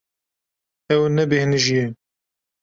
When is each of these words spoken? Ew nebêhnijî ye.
Ew 0.93 1.01
nebêhnijî 1.15 1.73
ye. 1.79 1.85